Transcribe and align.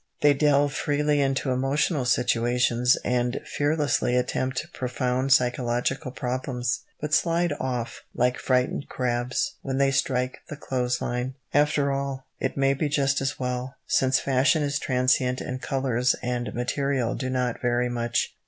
They 0.21 0.33
delve 0.33 0.73
freely 0.73 1.21
into 1.21 1.51
emotional 1.51 2.05
situations, 2.05 2.95
and 3.05 3.39
fearlessly 3.45 4.15
attempt 4.17 4.73
profound 4.73 5.31
psychological 5.31 6.09
problems, 6.09 6.79
but 6.99 7.13
slide 7.13 7.53
off 7.59 8.01
like 8.15 8.39
frightened 8.39 8.89
crabs 8.89 9.57
when 9.61 9.77
they 9.77 9.91
strike 9.91 10.39
the 10.49 10.55
clothesline. 10.57 11.35
After 11.53 11.91
all, 11.91 12.25
it 12.39 12.57
may 12.57 12.73
be 12.73 12.89
just 12.89 13.21
as 13.21 13.39
well, 13.39 13.75
since 13.85 14.19
fashion 14.19 14.63
is 14.63 14.79
transient 14.79 15.39
and 15.39 15.61
colours 15.61 16.15
and 16.23 16.51
material 16.55 17.13
do 17.13 17.29
not 17.29 17.61
vary 17.61 17.87
much. 17.87 18.33